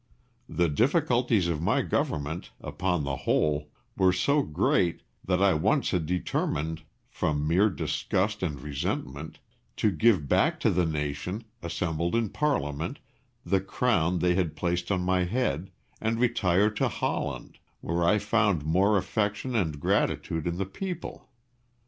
The 0.49 0.67
difficulties 0.67 1.47
of 1.47 1.61
my 1.61 1.83
government, 1.83 2.49
upon 2.59 3.03
the 3.03 3.17
whole, 3.17 3.69
were 3.95 4.11
so 4.11 4.41
great 4.41 5.03
that 5.23 5.43
I 5.43 5.53
once 5.53 5.91
had 5.91 6.07
determined, 6.07 6.81
from 7.07 7.47
mere 7.47 7.69
disgust 7.69 8.41
and 8.41 8.59
resentment, 8.59 9.37
to 9.77 9.91
give 9.91 10.27
back 10.27 10.59
to 10.61 10.71
the 10.71 10.87
nation, 10.87 11.43
assembled 11.61 12.15
in 12.15 12.29
Parliament, 12.29 12.97
the 13.45 13.61
crown 13.61 14.17
they 14.17 14.33
had 14.33 14.55
placed 14.55 14.89
on 14.91 15.01
my 15.03 15.25
head, 15.25 15.69
and 16.01 16.19
retire 16.19 16.71
to 16.71 16.87
Holland, 16.87 17.59
where 17.81 18.03
I 18.03 18.17
found 18.17 18.65
more 18.65 18.97
affection 18.97 19.53
and 19.55 19.79
gratitude 19.79 20.47
in 20.47 20.57
the 20.57 20.65
people. 20.65 21.29